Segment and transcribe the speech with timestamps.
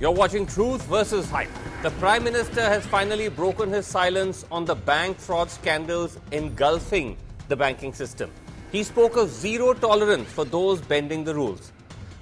[0.00, 1.50] You're watching Truth versus Hype.
[1.82, 7.18] The Prime Minister has finally broken his silence on the bank fraud scandals engulfing
[7.48, 8.30] the banking system.
[8.72, 11.70] He spoke of zero tolerance for those bending the rules.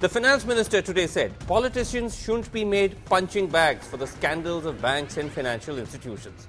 [0.01, 4.81] The Finance Minister today said politicians shouldn't be made punching bags for the scandals of
[4.81, 6.47] banks and financial institutions.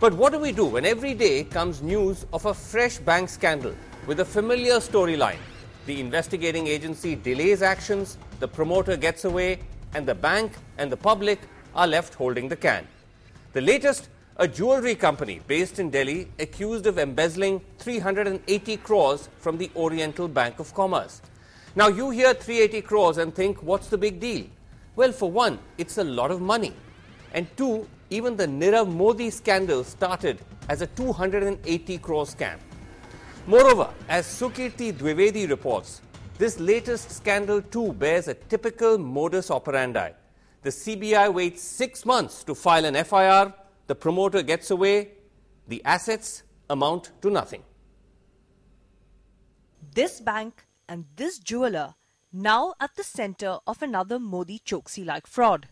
[0.00, 3.76] But what do we do when every day comes news of a fresh bank scandal
[4.08, 5.38] with a familiar storyline?
[5.86, 9.60] The investigating agency delays actions, the promoter gets away,
[9.96, 11.40] and the bank and the public
[11.74, 12.86] are left holding the can.
[13.54, 19.70] The latest, a jewelry company based in Delhi accused of embezzling 380 crores from the
[19.74, 21.22] Oriental Bank of Commerce.
[21.74, 24.44] Now you hear 380 crores and think, what's the big deal?
[24.96, 26.74] Well, for one, it's a lot of money.
[27.32, 32.58] And two, even the Nirav Modi scandal started as a 280 crore scam.
[33.46, 36.02] Moreover, as Sukirti Dwivedi reports,
[36.38, 40.10] this latest scandal too bears a typical modus operandi.
[40.62, 43.54] The CBI waits six months to file an FIR,
[43.86, 45.12] the promoter gets away,
[45.68, 47.62] the assets amount to nothing.
[49.94, 51.94] This bank and this jeweler
[52.32, 55.68] now at the center of another Modi Choksi like fraud.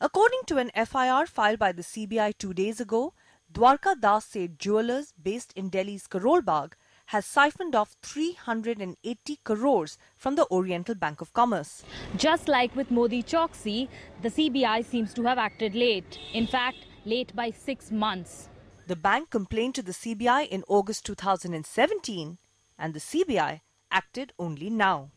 [0.00, 3.12] According to an FIR filed by the CBI two days ago,
[3.52, 6.76] Dwarka Das Seth jewelers based in Delhi's Karol Bagh
[7.08, 11.82] has siphoned off 380 crores from the Oriental Bank of Commerce.
[12.16, 13.88] Just like with Modi Choksi,
[14.20, 16.18] the CBI seems to have acted late.
[16.34, 18.50] In fact, late by six months.
[18.86, 22.38] The bank complained to the CBI in August 2017
[22.78, 25.10] and the CBI acted only now.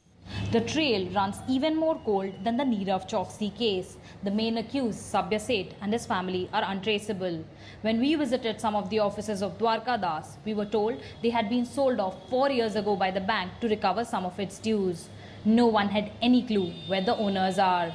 [0.52, 3.98] The trail runs even more cold than the Nirav Choksi case.
[4.24, 7.46] The main accused, Sabya Seth, and his family are untraceable.
[7.82, 11.50] When we visited some of the offices of Dwarka Das, we were told they had
[11.50, 15.08] been sold off four years ago by the bank to recover some of its dues.
[15.46, 17.94] No one had any clue where the owners are.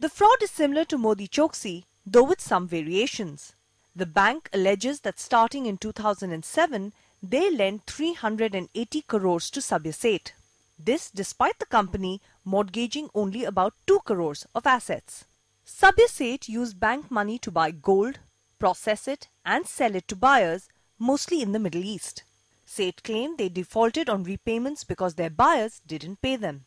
[0.00, 3.52] The fraud is similar to Modi Choksi, though with some variations.
[3.94, 6.92] The bank alleges that starting in 2007,
[7.22, 10.32] they lent 380 crores to Sabya Seth.
[10.78, 15.24] This despite the company mortgaging only about 2 crores of assets.
[15.66, 18.20] Sabya Seth used bank money to buy gold,
[18.58, 22.22] process it and sell it to buyers, mostly in the Middle East.
[22.64, 26.66] Seth claimed they defaulted on repayments because their buyers didn't pay them.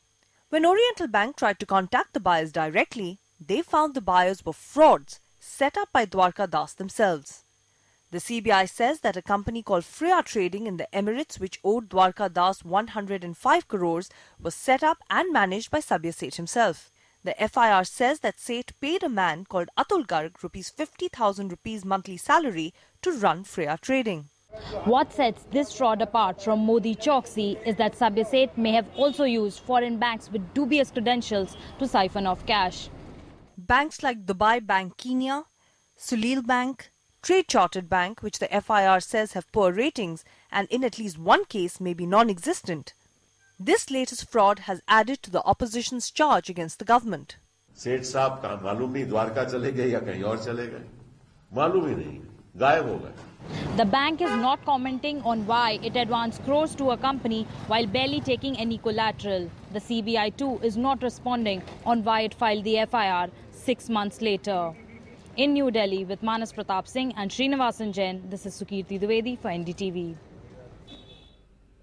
[0.49, 5.19] When Oriental Bank tried to contact the buyers directly, they found the buyers were frauds
[5.39, 7.43] set up by Dwarka Das themselves.
[8.11, 12.33] The CBI says that a company called Freya Trading in the Emirates, which owed Dwarka
[12.33, 14.09] Das 105 crores,
[14.39, 16.91] was set up and managed by Sabya Seth himself.
[17.23, 22.17] The FIR says that Seth paid a man called Atul Garg rupees 50,000 rupees monthly
[22.17, 24.29] salary to run Freya Trading.
[24.85, 29.25] What sets this fraud apart from Modi Choksi is that Sabya Seth may have also
[29.25, 32.89] used foreign banks with dubious credentials to siphon off cash.
[33.55, 35.43] Banks like Dubai Bank Kenya,
[35.95, 36.89] Sulil Bank,
[37.24, 41.46] Trade Chartered Bank, which the FIR says have poor ratings and in at least one
[41.46, 42.92] case may be non-existent.
[43.58, 47.38] This latest fraud has added to the opposition's charge against the government.
[47.76, 50.84] सेठ साहब का मालूम नहीं द्वारका चले गए या कहीं और चले गए
[51.60, 52.20] मालूम ही नहीं
[52.60, 57.00] गायब हो गए The bank is not commenting on why it advanced crores to a
[57.08, 57.42] company
[57.72, 59.50] while barely taking any collateral.
[59.72, 63.28] The CBI too is not responding on why it filed the FIR
[63.66, 64.74] six months later.
[65.39, 69.47] In New Delhi with Manas Pratap Singh and Sreenivasan Jain, this is Sukirti Dwivedi for
[69.47, 70.17] NDTV.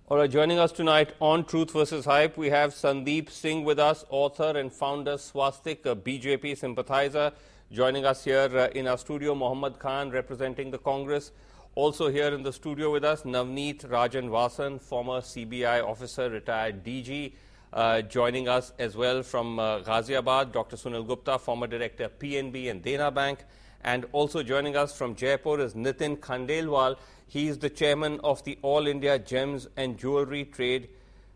[0.08, 4.04] All right, joining us tonight on Truth versus Hype, we have Sandeep Singh with us,
[4.10, 7.32] author and founder Swastik, a BJP sympathizer.
[7.72, 11.32] Joining us here uh, in our studio, Mohammad Khan, representing the Congress.
[11.76, 17.32] Also here in the studio with us, Navneet Rajan Wasan, former CBI officer, retired DG.
[17.76, 20.76] Uh, joining us as well from uh, Ghaziabad, Dr.
[20.76, 23.40] Sunil Gupta, former director PNB and Dena Bank.
[23.84, 26.96] And also joining us from Jaipur is Nitin Khandelwal.
[27.26, 30.88] He is the chairman of the All India Gems and Jewelry Trade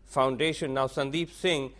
[0.05, 0.73] Foundation.
[0.73, 1.73] Now, Sandeep Singh,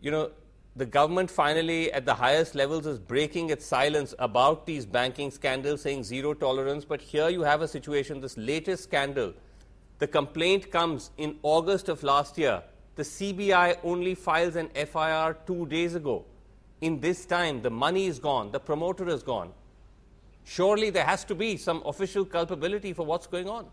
[0.00, 0.30] you know,
[0.76, 5.82] the government finally at the highest levels is breaking its silence about these banking scandals,
[5.82, 6.86] saying zero tolerance.
[6.86, 9.34] But here you have a situation, this latest scandal.
[9.98, 12.62] The complaint comes in August of last year.
[12.96, 16.24] The CBI only files an FIR two days ago.
[16.80, 19.52] In this time, the money is gone, the promoter is gone.
[20.44, 23.66] Surely there has to be some official culpability for what's going on.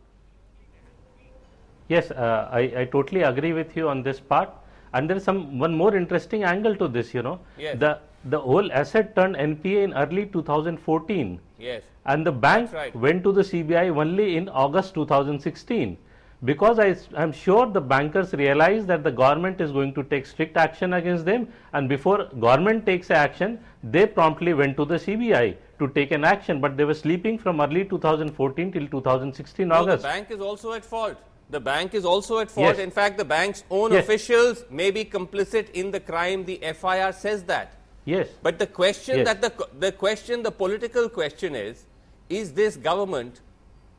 [1.88, 4.50] Yes, uh, I, I totally agree with you on this part.
[4.94, 7.40] And there is some one more interesting angle to this, you know.
[7.58, 7.80] Yes.
[7.80, 11.40] The the whole asset turned NPA in early 2014.
[11.60, 11.84] Yes.
[12.06, 12.96] And the bank right.
[12.96, 15.98] went to the CBI only in August 2016.
[16.46, 20.58] Because I, am sure the bankers realize that the government is going to take strict
[20.58, 25.88] action against them and before government takes action, they promptly went to the CBI to
[25.90, 30.04] take an action, but they were sleeping from early 2014 till 2016 no, August.
[30.04, 31.18] The bank is also at fault.
[31.50, 32.68] The bank is also at fault.
[32.68, 32.80] Yes.
[32.80, 34.04] In fact, the bank's own Yes.
[34.04, 36.46] officials may be complicit in the crime.
[36.46, 37.78] The FIR says that.
[38.06, 38.28] Yes.
[38.42, 39.28] But the question Yes.
[39.28, 41.86] that the, the question, the political question is,
[42.30, 43.42] is this government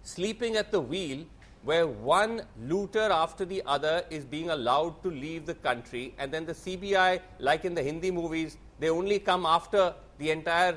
[0.02, 1.25] sleeping at the wheel
[1.64, 6.44] where one looter after the other is being allowed to leave the country and then
[6.44, 10.76] the CBI, like in the Hindi movies, they only come after the entire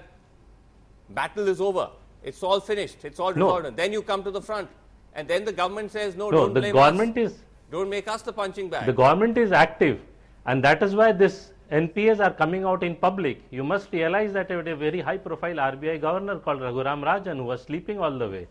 [1.10, 1.90] battle is over.
[2.24, 3.04] It's all finished.
[3.04, 3.46] It's all No.
[3.48, 3.66] resolved.
[3.68, 4.70] And then you come to the front.
[5.14, 7.32] And then the government says, no, No, don't the blame government us.
[7.32, 8.86] is Don't make us the punching bag.
[8.86, 10.00] the government is active
[10.46, 13.42] and that is why this NPAs are coming out in public.
[13.52, 17.64] You must realize that a very high profile RBI governor called Raghuram Rajan who was
[17.64, 18.48] sleeping all the way.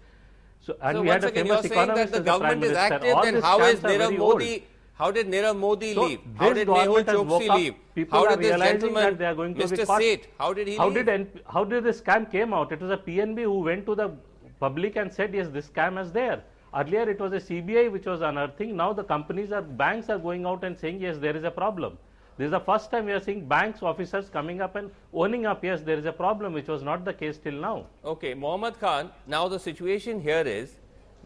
[0.60, 2.20] So, and so we once had a again, famous you're saying that the as the
[2.20, 4.40] government is active, All then how is Nirav old.
[4.40, 4.64] Modi,
[4.94, 6.20] how did Nirav Modi So, leave?
[6.36, 7.74] How did Mehul government Choksi leave?
[7.94, 9.76] People How did this gentleman, that they are going to Mr.
[9.76, 10.02] be caught.
[10.02, 11.06] Seth, how did he how leave?
[11.06, 12.72] did how did this scam came out?
[12.72, 14.10] It was a PNB who went to the
[14.58, 16.42] public and said, yes, this scam is there.
[16.74, 18.76] Earlier, it was a CBI which was unearthing.
[18.76, 21.98] Now, the companies are banks are going out and saying, yes, there is a problem.
[22.38, 25.64] This is the first time we are seeing banks officers coming up and owning up,
[25.64, 27.86] yes, there is a problem, which was not the case till now.
[28.04, 30.76] Okay, Mohammad Khan, now the situation here is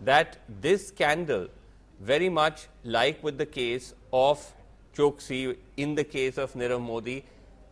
[0.04, 1.48] that this scandal,
[2.00, 4.54] very much like with the case of
[4.96, 7.24] Choksi, in the case of Nirav Modi,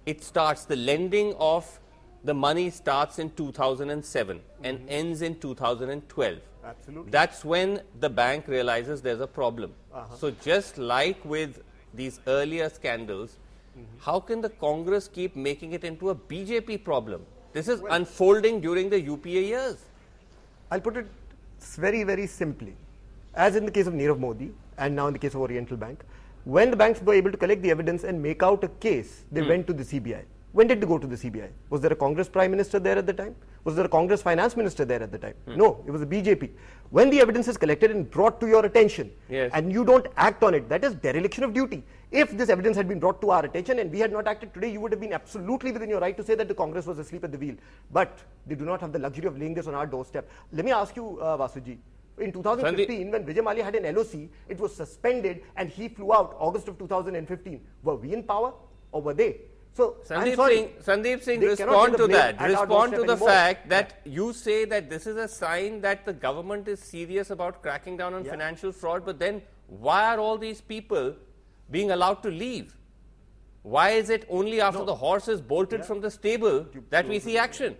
[0.05, 1.79] it starts, the lending of
[2.25, 4.87] the money starts in 2007 and mm-hmm.
[4.88, 6.38] ends in 2012.
[6.64, 7.11] Absolutely.
[7.11, 9.73] That's when the bank realizes there's a problem.
[9.94, 10.17] Uh-huh.
[10.17, 11.62] So, just like with
[11.94, 13.38] these earlier scandals,
[13.76, 13.85] mm-hmm.
[14.00, 17.25] how can the Congress keep making it into a BJP problem?
[17.52, 19.76] This is unfolding during the UPA years.
[20.70, 21.06] I'll put it
[21.61, 22.76] very, very simply.
[23.35, 26.05] As in the case of Nirav Modi and now in the case of Oriental Bank,
[26.44, 29.43] when the banks were able to collect the evidence and make out a case, they
[29.43, 29.49] hmm.
[29.49, 30.23] went to the CBI.
[30.52, 31.50] When did they go to the CBI?
[31.70, 33.35] Was there a Congress Prime Minister there at the time?
[33.69, 35.35] Was there a Congress Finance Minister there at the time?
[35.47, 36.49] No, it was the BJP.
[36.88, 39.50] When the evidence is collected and brought to your attention, Yes.
[39.53, 41.85] and you don't act on it, that is dereliction of duty.
[42.11, 44.70] If this evidence had been brought to our attention and we had not acted today,
[44.73, 47.25] you would have been absolutely within your right to say that the Congress was asleep
[47.25, 47.56] at the wheel.
[47.93, 50.31] But they do not have the luxury of laying this on our doorstep.
[50.50, 51.76] Let me ask you, uh, Vasuji.
[52.17, 56.35] In 2015, when Vijay Mallya had an LOC, it was suspended and he flew out
[56.38, 57.61] August of 2015.
[57.82, 58.55] Were we in power
[58.93, 59.37] or were they?
[59.75, 60.56] So, Sandeep sorry.
[60.56, 62.41] Singh, Sandeep Singh, respond to that.
[62.41, 63.29] Respond to the anymore.
[63.29, 67.62] fact that you say that this is a sign that the government is serious about
[67.62, 68.31] cracking down on Yeah.
[68.32, 71.15] financial fraud, but then why are all these people
[71.70, 72.75] being allowed to leave?
[73.62, 77.37] Why is it only after the horse is bolted from the stable that we see
[77.38, 77.76] action?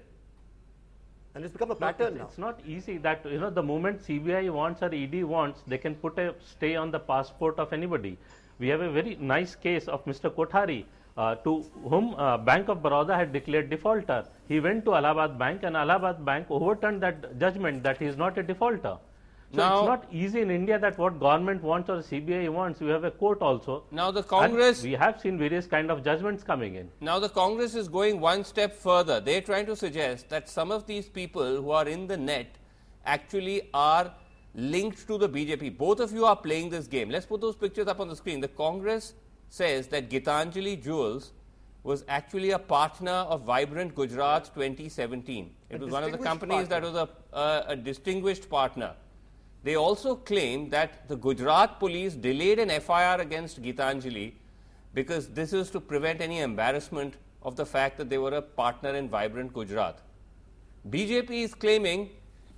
[1.35, 2.27] And it's become a No, pattern it's, now.
[2.27, 5.95] it's not easy that you know the moment CBI wants or ED wants, they can
[5.95, 8.19] put a stay on the passport of anybody.
[8.59, 10.31] We have a very nice case of Mr.
[10.31, 10.85] Kothari,
[11.19, 11.53] uh, to
[11.91, 14.25] whom uh, Bank of Baroda had declared defaulter.
[14.49, 18.39] He went to Allahabad Bank, and Allahabad Bank overturned that judgment that he is not
[18.39, 18.97] a defaulter.
[19.55, 22.81] So Now- it's not easy in India that what government wants or CBI wants.
[22.81, 23.83] We have a court also.
[23.91, 26.91] Now the And Congress we have seen various kind of judgments coming in.
[27.01, 29.21] Now, the Congress is going one step further.
[29.21, 32.59] They're trying to suggest that some of these people who are in the net
[33.07, 34.13] actually are
[34.55, 35.71] linked to the BJP.
[35.79, 37.09] Both of you are playing this game.
[37.09, 38.41] Let's put those pictures up on the screen.
[38.41, 39.15] The Congress
[39.49, 41.33] says that Gitanjali Jewels
[41.83, 45.51] was actually a partner of Vibrant Gujarat 2017.
[45.71, 48.95] It A was one of the companies that was a, uh, a distinguished partner.
[49.65, 54.35] They also claim that the Gujarat police delayed an FIR against Gitanjali
[54.95, 58.91] because this is to prevent any embarrassment of the fact that they were a partner
[58.91, 60.01] in Vibrant Gujarat.
[60.91, 62.11] BJP is claiming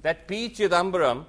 [0.02, 0.48] that P.
[0.48, 1.24] Chidambaram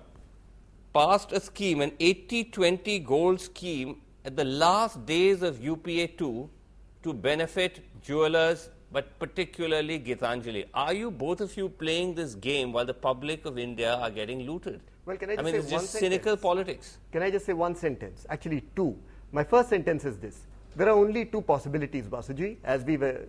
[0.93, 6.49] passed a scheme, an 80 20 gold scheme, at the last days of UPA 2
[7.03, 10.65] to benefit jewelers, but particularly Gitanjali.
[10.73, 14.45] Are you, both of you, playing this game while the public of India are getting
[14.45, 14.81] looted?
[15.05, 16.41] Well, can I just mean, say it's one just cynical sentence?
[16.41, 16.97] politics.
[17.11, 18.25] Can I just say one sentence?
[18.29, 18.95] Actually, two.
[19.31, 20.41] My first sentence is this.
[20.75, 23.25] There are only two possibilities, Basuji, as we were,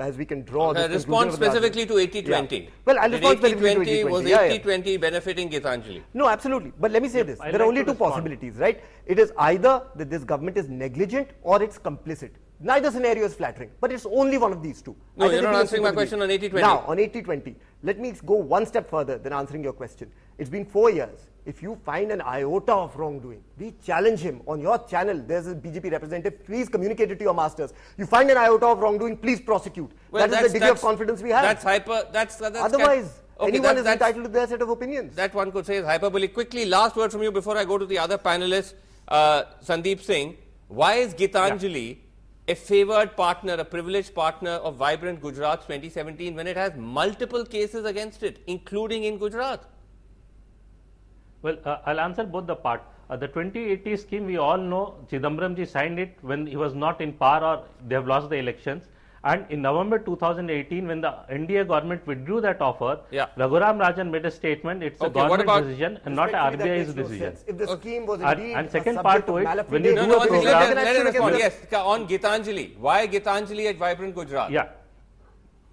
[0.00, 2.16] as we can draw Uh, this respond conclusion of the specifically to argument.
[2.16, 2.56] 80 20.
[2.56, 2.70] Yeah.
[2.84, 6.02] Well, I'll respond specifically to 80 80 was 80 20 benefiting Gitanjali.
[6.14, 6.72] No, absolutely.
[6.80, 7.40] But let me say this.
[7.40, 8.12] I'd there are only two respond.
[8.12, 8.82] possibilities, right?
[9.06, 12.30] It is either that this government is negligent or it's complicit.
[12.60, 14.94] Neither scenario is flattering, but it's only one of these two.
[15.16, 16.60] No, Either you're not answering my question on 80-20.
[16.60, 20.08] Now, on 80-20, let me go one step further than answering your question.
[20.38, 21.28] It's been four years.
[21.44, 25.20] If you find an iota of wrongdoing, we challenge him on your channel.
[25.26, 26.46] There's a BJP representative.
[26.46, 27.72] Please communicate it to your masters.
[27.96, 29.90] You find an iota of wrongdoing, please prosecute.
[30.12, 31.42] that is the degree of confidence we have.
[31.42, 32.06] That's hyper.
[32.12, 35.16] That's, that's Otherwise- Okay, Anyone that- is entitled to their set of opinions.
[35.16, 36.28] That one could say is hyperbole.
[36.28, 38.74] Quickly, last word from you before I go to the other panelists.
[39.08, 40.36] Uh, Sandeep Singh,
[40.68, 41.98] why is Gitanjali
[42.46, 47.84] a favored partner, a privileged partner of Vibrant Gujarat 2017 when it has multiple cases
[47.84, 49.64] against it, including in Gujarat?
[51.42, 52.82] Well, uh, I'll answer both the part.
[53.10, 57.00] Uh, the 2080 scheme, we all know Chidambaram ji signed it when he was not
[57.00, 58.84] in power or they have lost the elections.
[59.24, 63.26] And in November 2018, when the NDA government withdrew that offer, Yeah.
[63.36, 66.32] Raghuram Rajan made a statement, it's a Okay, what government about- decision and not a
[66.32, 67.36] Respectfully, RBI's makes no decision.
[67.46, 70.02] If the scheme was And- indeed and a second part to it, when you No,
[70.02, 71.38] do no, a program- let, An let, let action respond.
[71.38, 72.66] Yes, on Gitanjali.
[72.78, 74.50] Why Gitanjali at Vibrant Gujarat?
[74.50, 74.66] Yeah.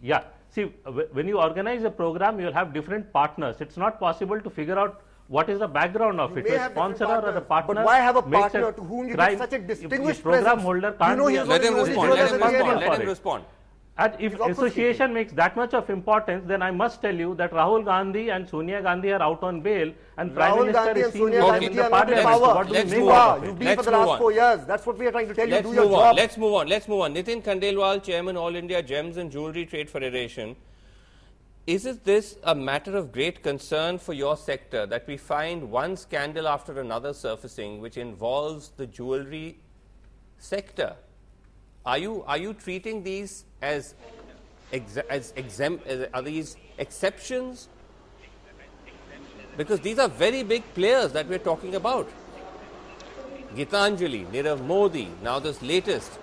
[0.02, 0.24] Yeah.
[0.50, 0.66] See,
[1.14, 3.62] when you organize a program, you'll have different partners.
[3.62, 5.02] It's not possible to figure out
[5.36, 6.54] what is the background of You it.
[6.60, 7.74] a sponsor or a partners, partner.
[7.76, 9.38] but why have a partner to whom you give crime.
[9.38, 12.10] such a distinguished program holder You can't you know he's Let him the respond.
[12.12, 12.80] Let him respond.
[12.82, 13.44] Let him respond.
[14.02, 17.84] And if association makes that much of importance, then I must tell you that Rahul
[17.84, 21.66] Gandhi and Sonia Gandhi are out on bail, and Prime Minister Gandhi is seen Okay.
[21.66, 22.26] in the are not parliament.
[22.30, 23.44] Let's- what do let's move on.
[23.44, 24.18] You've been Let's for the last on.
[24.20, 24.66] four years.
[24.66, 25.52] That's what we are trying to tell you.
[25.56, 25.92] Let's Do your on.
[25.92, 26.16] job.
[26.16, 26.68] Let's move on.
[26.68, 27.14] Let's move on.
[27.14, 30.56] Nitin Khandelwal, Chairman All India Gems and Jewelry Trade Federation.
[31.70, 36.48] Isn't this a matter of great concern for your sector that we find one scandal
[36.48, 39.60] after another surfacing which involves the jewelry
[40.40, 40.96] sector?
[41.86, 43.94] Are you are you treating these as
[44.74, 45.86] ex- as exempt?
[45.86, 47.70] As, are these exceptions?
[49.56, 52.10] Because these are very big players that we're talking about.
[53.56, 56.18] Gitanjali, Nirav Modi, now this latest.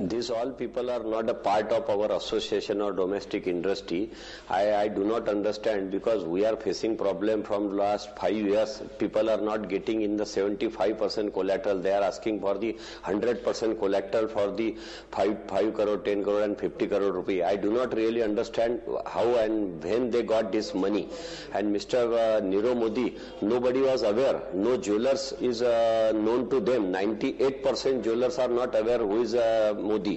[0.00, 4.10] These all people are not a part of our association or domestic industry.
[4.48, 8.82] I, I do not understand because we are facing problem from last five years.
[8.98, 11.80] People are not getting in the 75% collateral.
[11.80, 14.74] They are asking for the 100% collateral for the
[15.12, 17.42] 5, 5 crore, 10 crore and 50 crore rupee.
[17.42, 21.10] I do not really understand how and when they got this money.
[21.52, 21.96] And Mr.
[22.14, 24.44] Uh, Niro Modi, nobody was aware.
[24.54, 26.90] No jewelers is uh, known to them.
[26.90, 30.16] 98% jewelers are not aware who is uh, Modi.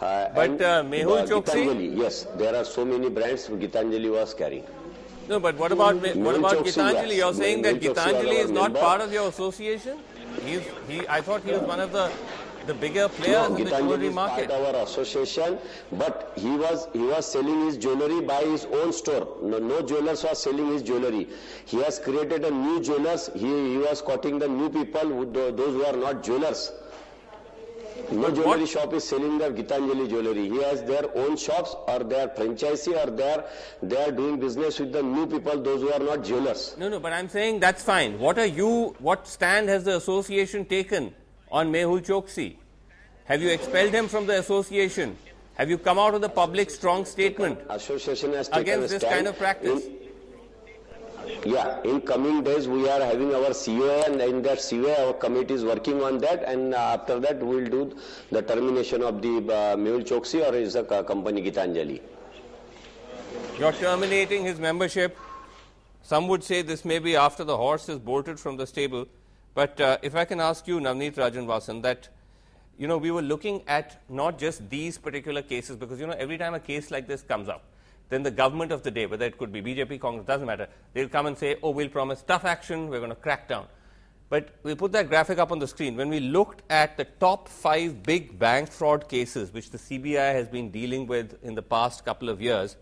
[0.00, 4.64] Uh, But, uh, Mehul Choksi- Gitanjali, yes, there are so many brands Gitanjali was carrying.
[5.28, 7.08] No, but what about what about Choksi, Gitanjali?
[7.08, 7.18] yes.
[7.22, 8.80] You're saying that Mehul Choksi was Gitanjali is not member.
[8.80, 9.98] part of your association?
[10.46, 11.02] He's he.
[11.18, 12.10] I thought he was one of the
[12.68, 14.48] the bigger players No, in the jewelry is market.
[14.50, 15.56] part of our association,
[16.02, 19.24] but he was he was selling his jewelry by his own store.
[19.54, 21.26] No, no jewelers was selling his jewelry.
[21.72, 23.28] He has created a new jewelers.
[23.34, 26.64] He, he was cutting the new people, who, those who are not jewelers.
[28.14, 30.48] No jewelry what- shop is selling the Gitanjali jewelry.
[30.48, 33.44] He has their own shops or their franchisee or their
[33.82, 36.74] they are doing business with the new people, those who are not jewelers.
[36.78, 38.18] No, no, but I'm saying that's fine.
[38.18, 38.94] What are you?
[38.98, 41.14] What stand has the association taken
[41.50, 42.56] on Mehul Choksi?
[43.26, 45.16] Have you expelled him from the association?
[45.54, 47.58] Have you come out with a public strong statement?
[47.70, 49.84] Association has taken Against this kind of practice?
[49.86, 50.03] in-
[51.44, 55.54] yeah, in coming days we are having our COA and in that COA our committee
[55.54, 57.96] is working on that and uh, after that we will do
[58.30, 62.00] the termination of the uh, Mehul Choksi or his uh, company Gitanjali.
[63.58, 65.16] You're terminating his membership.
[66.02, 69.06] Some would say this may be after the horse is bolted from the stable.
[69.54, 72.08] But uh, if I can ask you, Navneet Rajan Wasan, that
[72.76, 76.36] you know we were looking at not just these particular cases because you know every
[76.36, 77.62] time a case like this comes up,
[78.08, 81.08] then the government of the day, whether it could be BJP, Congress, doesn't matter, they'll
[81.08, 82.88] come and say, "Oh, we'll promise tough action.
[82.88, 83.66] We're going to crack down."
[84.28, 85.96] But we put that graphic up on the screen.
[85.96, 90.48] When we looked at the top five big bank fraud cases which the CBI has
[90.48, 92.76] been dealing with in the past couple of years,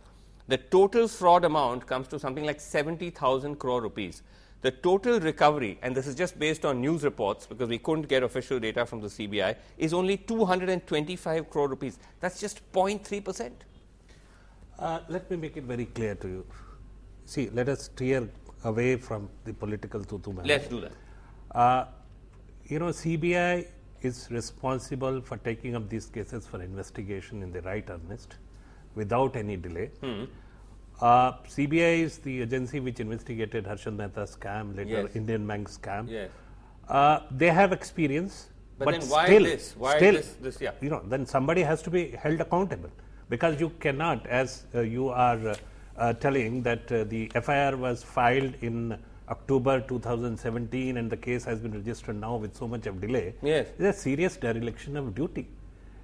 [0.49, 4.23] the total fraud amount comes to something like 70,000 crore rupees.
[4.63, 8.23] The total recovery, and this is just based on news reports because we couldn't get
[8.23, 11.99] official data from the CBI, is only 225 crore rupees.
[12.21, 13.51] That's just 0.3%.
[14.83, 16.45] Uh, let me make it very clear to you.
[17.25, 18.29] See, let us steer
[18.65, 20.33] away from the political tutu.
[20.45, 20.93] Let's do that.
[21.55, 21.85] Uh,
[22.67, 23.67] you know, CBI
[24.01, 28.35] is responsible for taking up these cases for investigation in the right earnest
[28.97, 29.91] without any delay.
[30.03, 30.25] Hmm.
[31.01, 35.17] Uh, CBI is the agency which investigated Harshad Mehta scam, later Yes.
[35.17, 36.11] Indian Bank scam.
[36.11, 36.31] Yes.
[36.89, 38.49] Uh, they have experience.
[38.79, 39.77] But But, then why still, this?
[39.77, 40.73] Why still, this- this- yeah.
[40.81, 42.91] you know, then somebody has to be held accountable
[43.33, 45.55] because you cannot, as uh, you are uh,
[45.97, 48.99] uh, telling that uh, the FIR was filed in
[49.31, 53.35] October 2017 and the case has been registered now with so much of delay.
[53.43, 53.69] Yes.
[53.79, 55.49] It's a serious dereliction of duty.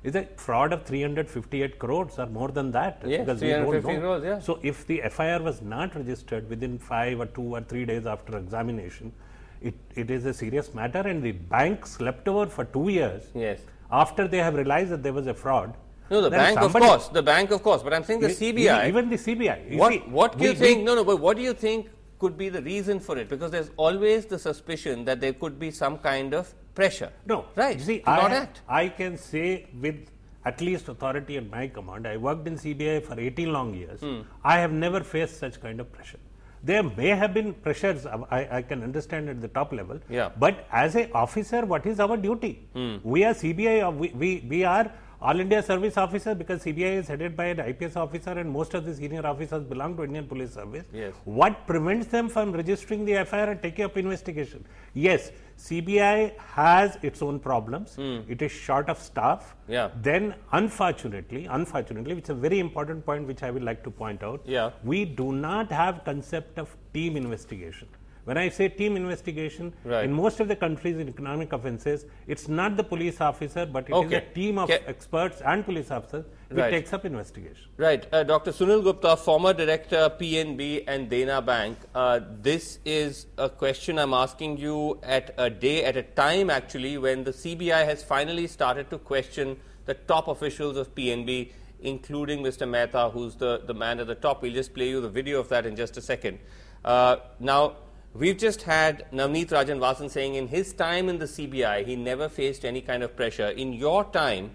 [0.05, 3.03] It's a fraud of 358 crores or more than that.
[3.05, 4.01] Yes, because we don't know.
[4.01, 4.39] crores, yeah.
[4.39, 8.39] So if the FIR was not registered within five or two or three days after
[8.39, 9.13] examination,
[9.61, 13.61] it, it is a serious matter and the bank slept over for two years Yes.
[13.91, 15.77] after they have realized that there was a fraud
[16.11, 17.09] No, the bank, of course.
[17.09, 17.83] The bank, of course.
[17.83, 18.89] But I'm saying the CBI.
[18.89, 19.77] Even the CBI.
[19.77, 20.85] What, see, what do you think?
[20.85, 21.89] no, no, but what do you think
[22.19, 23.29] could be the reason for it?
[23.29, 27.13] Because there's always the suspicion that there could be some kind of pressure.
[27.27, 27.81] No, Right.
[27.81, 28.61] See, to not I, act.
[28.69, 30.09] I can say with
[30.45, 34.01] at least authority in my command, I worked in CBI for 18 long years.
[34.01, 34.21] Hmm.
[34.45, 36.19] I have never faced such kind of pressure.
[36.63, 40.01] There may have been pressures, uh, I, I can understand at the top level.
[40.09, 40.31] Yeah.
[40.39, 42.69] But as a officer, what is our duty?
[43.05, 47.09] We are CBI, uh, we, we, we are all India service officer because CBI is
[47.09, 50.55] headed by an IPS officer and most of the senior officers belong to Indian Police
[50.55, 50.85] Service.
[50.93, 51.13] Yes.
[51.25, 54.65] What prevents them from registering the FIR and taking up investigation?
[54.95, 57.97] Yes, CBI has its own problems.
[57.97, 58.21] Hmm.
[58.29, 59.57] It is short of staff.
[59.67, 59.91] Yeah.
[60.01, 64.23] Then, unfortunately, unfortunately, which is a very important point which I would like to point
[64.23, 64.41] out.
[64.45, 64.71] Yeah.
[64.85, 67.89] We do not have concept of team investigation.
[68.29, 70.05] When I say team investigation, Right.
[70.05, 73.93] in most of the countries in economic offences, it's not the police officer, but it
[73.93, 74.17] is Okay.
[74.17, 76.71] a team of Ca- experts and police officers which Right.
[76.75, 77.71] takes up investigation.
[77.79, 78.05] Right.
[78.13, 78.53] Uh, Dr.
[78.59, 81.79] Sunil Gupta, former director, PNB and Dena Bank.
[81.95, 82.21] Uh,
[82.51, 87.25] this is a question I'm asking you at a day, at a time actually, when
[87.25, 89.57] the CBI has finally started to question
[89.87, 92.69] the top officials of PNB, including Mr.
[92.69, 94.43] Mehta, who's the, the man at the top.
[94.43, 96.41] We'll just play you the video of that in just a second.
[96.85, 97.77] Uh, now,
[98.15, 102.29] we've just had Navneet Rajan Wasan saying in his time in the CBI, he never
[102.29, 103.49] faced any kind of pressure.
[103.49, 104.51] In your time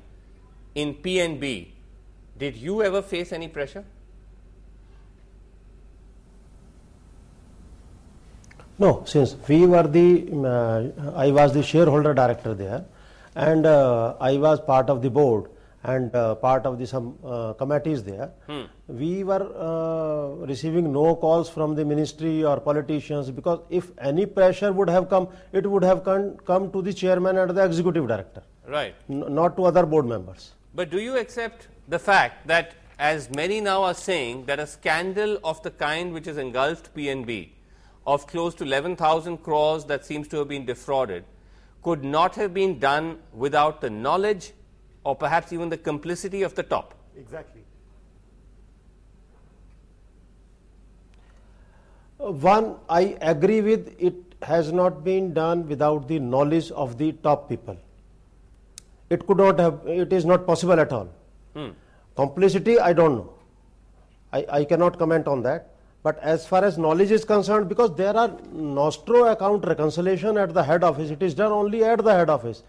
[0.75, 1.67] in PNB,
[2.37, 3.85] did you ever face any pressure?
[8.79, 12.85] No, since we were the, uh, I was the shareholder director there,
[13.35, 15.45] and uh, I was part of the board
[15.83, 18.31] and uh, part of the some uh, committees there.
[18.87, 24.71] We were uh, receiving no calls from the ministry or politicians because if any pressure
[24.71, 28.43] would have come, it would have come, come to the chairman and the executive director,
[28.67, 28.95] Right.
[29.09, 30.53] not to other board members.
[30.73, 35.37] But do you accept the fact that, as many now are saying, that a scandal
[35.43, 37.49] of the kind which has engulfed PNB,
[38.07, 41.25] of close to 11,000 crores that seems to have been defrauded,
[41.81, 44.53] could not have been done without the knowledge
[45.03, 46.93] or perhaps even the complicity of the top?
[47.17, 47.61] Exactly.
[52.17, 57.49] One, I agree with it has not been done without the knowledge of the top
[57.49, 57.77] people.
[59.09, 61.09] It could not have, it is not possible at all.
[61.53, 61.69] Hmm.
[62.15, 63.33] Complicity, I don't know.
[64.31, 65.72] I, I cannot comment on that.
[66.03, 70.61] But as far as knowledge is concerned, because there are nostro account reconciliation at the
[70.61, 72.63] head office, it is done only at the head office.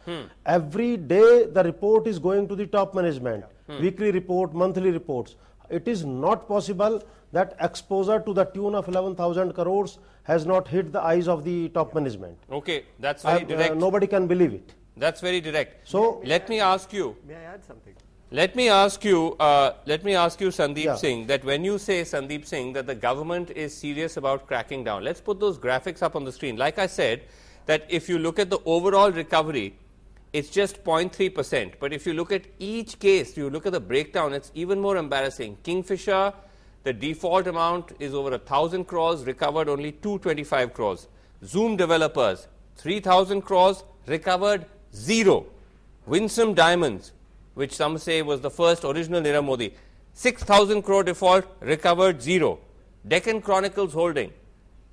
[0.46, 3.44] Every day the report is going to the top management,
[3.80, 5.34] weekly report, monthly reports.
[5.68, 10.92] It is not possible that exposure to the tune of 11,000 crores has not hit
[10.92, 12.38] the eyes of the top management.
[12.50, 13.76] Okay, that's I- very uh, direct.
[13.76, 14.74] nobody can believe it.
[14.96, 15.88] That's very direct.
[15.88, 17.16] So- let me ask you.
[17.26, 17.94] May I add something?
[18.30, 20.96] Let me ask you, uh, let me ask you, Sandeep Yeah.
[20.96, 25.04] Singh, that when you say, Sandeep Singh, that the government is serious about cracking down,
[25.04, 26.56] let's put those graphics up on the screen.
[26.56, 27.22] Like I said,
[27.66, 29.76] that if you look at the overall recovery,
[30.32, 31.74] it's just 0.3%.
[31.78, 34.96] But if you look at each case, you look at the breakdown, it's even more
[34.96, 35.58] embarrassing.
[35.62, 36.32] Kingfisher,
[36.82, 41.06] the default amount is over a thousand crores, recovered only 225 crores.
[41.44, 45.46] Zoom developers, 3,000 crores, recovered zero.
[46.06, 47.12] Winsome Diamonds,
[47.54, 49.74] which some say was the first original Nirav Modi,
[50.12, 52.58] 6,000 crore default, recovered zero.
[53.06, 54.32] Deccan Chronicles Holding,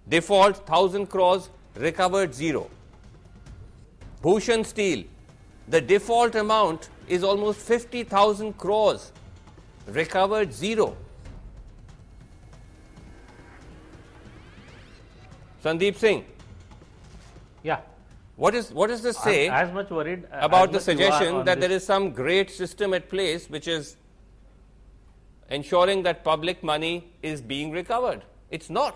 [0.08, 2.70] default 1,000 crores, recovered zero.
[4.22, 5.06] Bhushan Steel,
[5.68, 9.12] the default amount is almost 50,000 crores,
[9.88, 10.98] recovered zero.
[15.64, 16.26] Sandeep Singh,
[17.64, 17.80] Yeah.
[18.36, 19.50] What is what does this say?
[19.50, 21.84] I'm as much worried uh, about the much suggestion that there this.
[21.84, 23.98] is some great system at place which is
[25.50, 28.24] ensuring that public money is being recovered.
[28.50, 28.96] It's not.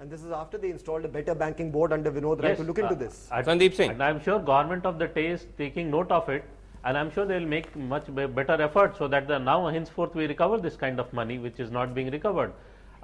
[0.00, 2.64] And this is after they installed a better banking board under Vinod Rai Yes, to
[2.64, 3.28] look into uh, this.
[3.30, 3.90] I- Sandeep Singh.
[3.92, 6.44] And I'm sure government of the day is taking note of it,
[6.84, 10.58] and I'm sure they'll make much better effort so that the now henceforth we recover
[10.58, 12.52] this kind of money which is not being recovered.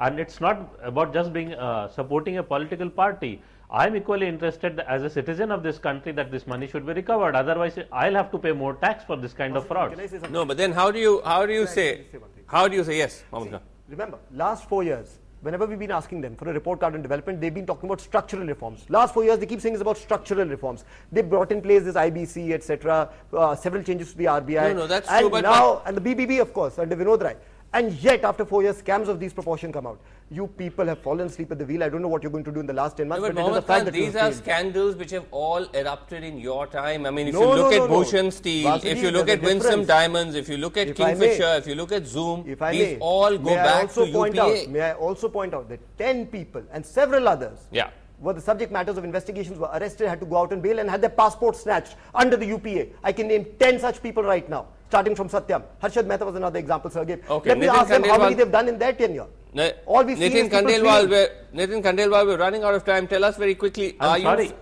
[0.01, 3.41] And it's not about just being uh, supporting a political party.
[3.73, 7.37] I'm equally interested as a citizen of this country that this money should be recovered.
[7.37, 9.93] Otherwise, I'll have to pay more tax for this kind of fraud.
[9.93, 10.33] Can I say something?
[10.33, 12.99] No, but then how do you how do you say say how do you say
[12.99, 13.63] yes, Mohammed Khan?
[13.89, 17.41] Remember, last four years, whenever we've been asking them for a report card on development,
[17.41, 18.87] they've been talking about structural reforms.
[18.89, 20.85] Last four years, they keep saying it's about structural reforms.
[21.13, 24.75] They brought in place this IBC, etc., uh, several changes to the RBI.
[24.75, 27.37] No, no, that's and true, but- now, and the BBB, of course, under Vinod Rai.
[27.73, 30.01] And yet, after four years, scams of these proportion come out.
[30.29, 31.85] You people have fallen asleep at the wheel.
[31.85, 33.35] I don't know what you're going to do in the last 10 months, No, but
[33.37, 34.35] but, it is a fact Khan, that these are failed.
[34.35, 37.07] scandals which have all erupted in your time.
[37.07, 37.91] I mean, if No, you look no, at.
[37.91, 39.85] Bhushan Steel, if you look at Winsome.
[39.85, 42.61] Diamonds, if you look at If I may- Kingfisher, if you look at Zoom, If
[42.61, 44.63] I these may, all go back also to point UPA.
[44.63, 47.91] out, may I also point out that 10 people and several others Yeah.
[48.21, 50.91] were the subject matters of investigations were arrested, had to go out on bail and
[50.91, 52.89] had their passports snatched under the UPA.
[53.05, 55.63] I can name 10 such people right now, starting from Satyam.
[55.83, 57.21] Harshad Mehta was another example, sir gave.
[57.31, 59.27] Okay, Let me Nitin ask them how many they've done in their tenure.
[59.53, 61.11] Ne- All we've seen Nitin is people Khandelwal, fleeing.
[61.11, 63.07] we're, Nitin Khandelwal, we're running out of time.
[63.07, 63.95] Tell us very quickly.
[64.01, 64.47] I'm are sorry.
[64.49, 64.53] you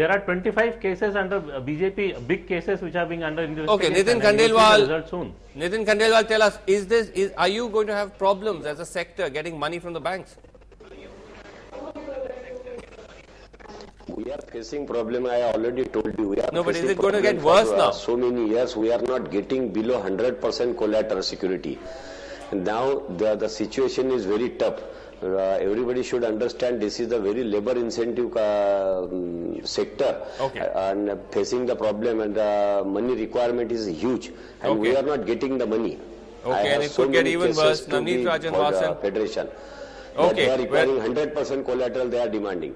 [0.00, 3.74] There are 25 cases under uh, BJP, big cases which are being under investigation.
[3.76, 4.80] Okay, Nitin and we'll see the Khandelwal.
[4.82, 5.32] result soon.
[5.62, 7.08] Nitin Khandelwal, tell us: Is this?
[7.24, 10.36] Is are you going to have problems as a sector getting money from the banks?
[14.16, 15.26] We are facing problem.
[15.26, 16.28] I already told you.
[16.28, 17.90] We are No, but is it going to get worse uh, now?
[17.90, 21.78] So many years we are not getting below 100% collateral security.
[22.52, 24.82] Now the the situation is very tough.
[25.22, 25.36] Uh,
[25.68, 30.60] everybody should understand this is a very labor incentive uh, um, sector Okay.
[30.60, 34.30] uh, and facing the problem and the money requirement is huge
[34.62, 35.98] and we are not getting the money.
[36.44, 37.84] Okay, and it could get even worse.
[37.86, 39.00] Navneet Rajan Wasan.
[39.02, 39.48] Federation.
[40.16, 42.74] Okay, they are requiring 100% collateral they are demanding.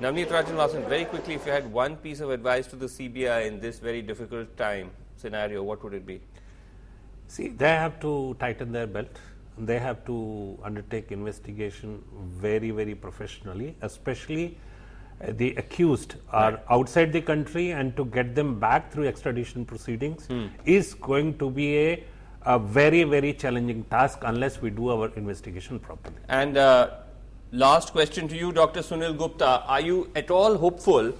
[0.00, 3.58] Navneet Rajan very quickly, if you had one piece of advice to the CBI in
[3.58, 6.20] this very difficult time scenario, what would it be?
[7.26, 9.08] See, they have to tighten their belt.
[9.58, 14.56] They have to undertake investigation very, very professionally, especially
[15.20, 20.28] uh, the accused are outside the country and to get them back through extradition proceedings
[20.64, 22.04] is going to be a,
[22.42, 26.14] a very, very challenging task unless we do our investigation properly.
[26.28, 26.90] And uh,
[27.52, 28.80] last question to you, Dr.
[28.80, 29.62] Sunil Gupta.
[29.66, 31.12] Are you at all hopeful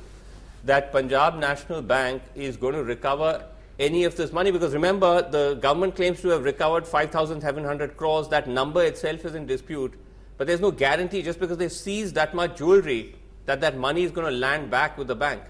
[0.64, 3.44] that Punjab National Bank is going to recover
[3.78, 4.50] any of this money?
[4.50, 8.28] Because remember, the government claims to have recovered 5,700 crores.
[8.28, 9.94] That number itself is in dispute.
[10.36, 14.10] But there's no guarantee just because they seized that much jewelry that that money is
[14.10, 15.42] going to land back with the bank.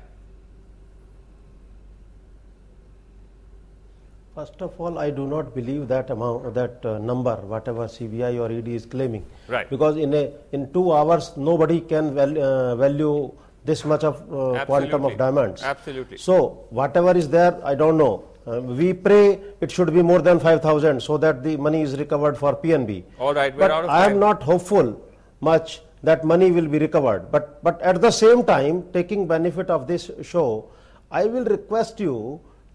[4.38, 8.52] First of all, I do not believe that amount, that uh, number, whatever CBI or
[8.56, 9.24] ED is claiming.
[9.48, 9.68] Right.
[9.68, 13.32] Because in a in two hours, nobody can val, uh, value
[13.64, 15.64] this much of uh, quantum of diamonds.
[15.64, 16.18] Absolutely.
[16.18, 16.36] So
[16.70, 18.12] whatever is there, I don't know.
[18.46, 22.38] Uh, we pray it should be more than 5,000 so that the money is recovered
[22.38, 23.02] for PNB.
[23.18, 24.12] All right, we're but out of I time.
[24.12, 24.96] am not hopeful
[25.40, 27.32] much that money will be recovered.
[27.32, 30.70] But but at the same time, taking benefit of this show,
[31.10, 32.18] I will request you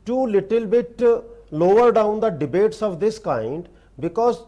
[0.06, 1.22] to little bit uh,
[1.62, 4.40] lower down the debates of this kind because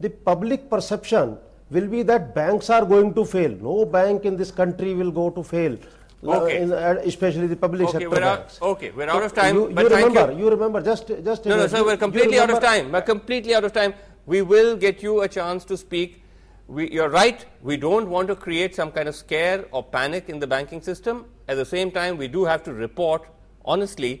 [0.00, 1.36] the public perception
[1.70, 3.50] will be that banks are going to fail.
[3.70, 5.76] No bank in this country will go to fail.
[6.24, 6.56] uh, Okay.
[6.62, 8.58] in- uh, especially the public Okay, sector we're out, banks.
[8.72, 9.56] okay, we're out of time.
[9.56, 10.38] You, you remember, you.
[10.44, 12.92] you remember, just just No, no, sir, we're completely out of time.
[12.96, 13.94] We're completely out of time.
[14.34, 16.22] We will get you a chance to speak.
[16.68, 17.44] We, you're right.
[17.70, 21.24] We don't want to create some kind of scare or panic in the banking system.
[21.48, 23.26] At the same time, we do have to report
[23.64, 24.12] honestly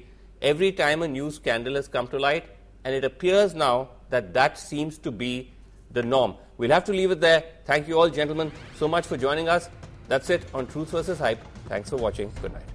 [0.42, 2.44] every time a new scandal has come to light,
[2.84, 5.52] and it appears now that that seems to be
[5.92, 6.34] the norm.
[6.58, 7.44] We'll have to leave it there.
[7.64, 9.70] Thank you all, gentlemen, so much for joining us.
[10.08, 11.40] That's it on Truth versus Hype.
[11.68, 12.30] Thanks for watching.
[12.42, 12.71] Good night.